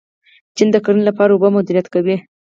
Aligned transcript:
چین 0.55 0.67
د 0.71 0.75
کرنې 0.85 1.03
لپاره 1.09 1.31
اوبه 1.33 1.49
مدیریت 1.57 1.87
کوي. 1.93 2.15